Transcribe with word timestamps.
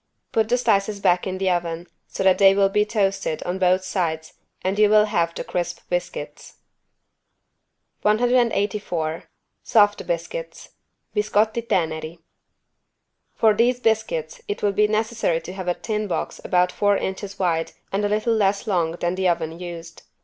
Put 0.31 0.49
the 0.49 0.57
slices 0.57 0.99
back 0.99 1.27
in 1.27 1.37
the 1.37 1.51
oven, 1.51 1.85
so 2.07 2.23
that 2.23 2.39
they 2.39 2.55
will 2.55 2.69
be 2.69 2.85
toasted 2.85 3.43
on 3.43 3.59
both 3.59 3.83
sides 3.83 4.33
and 4.63 4.79
you 4.79 4.89
will 4.89 5.05
have 5.05 5.35
the 5.35 5.43
crisp 5.43 5.81
biscuits. 5.91 6.55
184 8.01 9.25
SOFT 9.61 10.07
BISCUITS 10.07 10.69
(Biscotti 11.13 11.67
teneri) 11.67 12.17
For 13.35 13.53
these 13.53 13.79
biscuits 13.79 14.41
it 14.47 14.63
would 14.63 14.75
be 14.75 14.87
necessary 14.87 15.39
to 15.41 15.53
have 15.53 15.67
a 15.67 15.75
tin 15.75 16.07
box 16.07 16.41
about 16.43 16.71
four 16.71 16.97
inches 16.97 17.37
wide 17.37 17.73
and 17.91 18.03
a 18.03 18.09
little 18.09 18.33
less 18.33 18.65
long 18.65 18.93
than 18.93 19.13
the 19.13 19.27
oven 19.29 19.59
used. 19.59 20.01